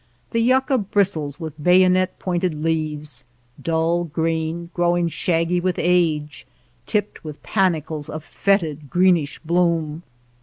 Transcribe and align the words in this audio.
Xhe 0.33 0.43
yuaca 0.43 0.79
bristles 0.79 1.39
with 1.39 1.63
bayonet 1.63 2.17
pointed 2.17 2.55
leaves, 2.55 3.23
dull 3.61 4.03
green, 4.03 4.71
growing 4.73 5.09
shaggy 5.09 5.59
with 5.59 5.75
age, 5.77 6.47
tipped 6.87 7.23
with 7.23 7.43
panicles 7.43 8.09
of 8.09 8.23
fetid, 8.23 8.89
greenish 8.89 9.37
bloom. 9.37 10.01